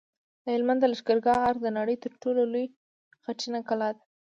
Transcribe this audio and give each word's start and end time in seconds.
د 0.43 0.45
هلمند 0.53 0.79
د 0.81 0.85
لښکرګاه 0.93 1.43
ارک 1.47 1.59
د 1.63 1.67
نړۍ 1.77 1.95
تر 2.03 2.11
ټولو 2.21 2.41
لوی 2.51 2.65
خټین 3.23 3.53
کلا 3.69 3.89
ده 3.97 4.03